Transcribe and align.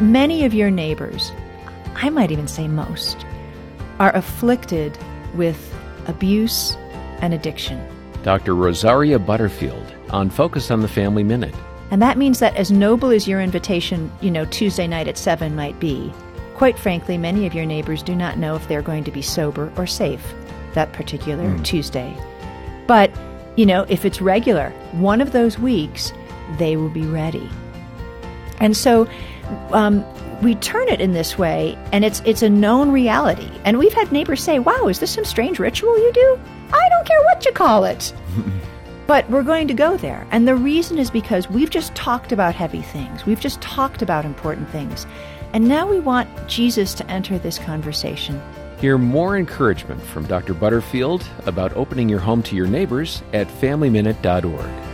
many 0.00 0.44
of 0.44 0.54
your 0.54 0.70
neighbors, 0.70 1.32
I 1.94 2.10
might 2.10 2.30
even 2.30 2.48
say 2.48 2.68
most, 2.68 3.24
are 3.98 4.14
afflicted 4.16 4.96
with 5.34 5.74
abuse 6.06 6.76
and 7.20 7.34
addiction. 7.34 7.80
Dr. 8.22 8.54
Rosaria 8.54 9.18
Butterfield 9.18 9.94
on 10.10 10.30
Focus 10.30 10.70
on 10.70 10.80
the 10.80 10.88
Family 10.88 11.22
Minute. 11.22 11.54
And 11.90 12.00
that 12.02 12.18
means 12.18 12.38
that 12.38 12.56
as 12.56 12.70
noble 12.70 13.10
as 13.10 13.26
your 13.26 13.40
invitation, 13.40 14.12
you 14.20 14.30
know, 14.30 14.44
Tuesday 14.46 14.86
night 14.86 15.08
at 15.08 15.18
7 15.18 15.56
might 15.56 15.78
be, 15.80 16.12
quite 16.54 16.78
frankly, 16.78 17.18
many 17.18 17.46
of 17.46 17.54
your 17.54 17.66
neighbors 17.66 18.02
do 18.02 18.14
not 18.14 18.38
know 18.38 18.54
if 18.54 18.68
they're 18.68 18.82
going 18.82 19.04
to 19.04 19.10
be 19.10 19.22
sober 19.22 19.72
or 19.76 19.86
safe 19.86 20.34
that 20.74 20.92
particular 20.92 21.44
mm. 21.44 21.64
Tuesday. 21.64 22.16
But, 22.86 23.10
you 23.56 23.66
know, 23.66 23.86
if 23.88 24.04
it's 24.04 24.20
regular, 24.20 24.70
one 24.92 25.20
of 25.20 25.32
those 25.32 25.58
weeks, 25.58 26.12
they 26.58 26.76
will 26.76 26.90
be 26.90 27.06
ready. 27.06 27.48
And 28.58 28.76
so 28.76 29.08
um, 29.72 30.04
we 30.42 30.54
turn 30.56 30.88
it 30.88 31.00
in 31.00 31.12
this 31.12 31.36
way, 31.38 31.76
and 31.92 32.04
it's 32.04 32.22
it's 32.24 32.42
a 32.42 32.48
known 32.48 32.90
reality. 32.90 33.50
And 33.64 33.78
we've 33.78 33.92
had 33.92 34.10
neighbors 34.12 34.42
say, 34.42 34.58
"Wow, 34.58 34.88
is 34.88 35.00
this 35.00 35.10
some 35.10 35.24
strange 35.24 35.58
ritual 35.58 35.96
you 35.98 36.12
do?" 36.12 36.40
I 36.72 36.88
don't 36.88 37.06
care 37.06 37.20
what 37.24 37.44
you 37.44 37.52
call 37.52 37.84
it. 37.84 38.12
but 39.06 39.28
we're 39.28 39.42
going 39.42 39.66
to 39.66 39.74
go 39.74 39.96
there. 39.96 40.24
And 40.30 40.46
the 40.46 40.54
reason 40.54 40.96
is 40.96 41.10
because 41.10 41.50
we've 41.50 41.70
just 41.70 41.92
talked 41.96 42.30
about 42.30 42.54
heavy 42.54 42.82
things. 42.82 43.26
We've 43.26 43.40
just 43.40 43.60
talked 43.60 44.02
about 44.02 44.24
important 44.24 44.68
things. 44.68 45.04
And 45.52 45.66
now 45.66 45.88
we 45.88 45.98
want 45.98 46.28
Jesus 46.46 46.94
to 46.94 47.10
enter 47.10 47.36
this 47.36 47.58
conversation. 47.58 48.40
Hear 48.78 48.98
more 48.98 49.36
encouragement 49.36 50.00
from 50.00 50.26
Dr. 50.26 50.54
Butterfield 50.54 51.26
about 51.46 51.76
opening 51.76 52.08
your 52.08 52.20
home 52.20 52.42
to 52.44 52.54
your 52.54 52.68
neighbors 52.68 53.22
at 53.32 53.48
FamilyMinute.org. 53.48 54.89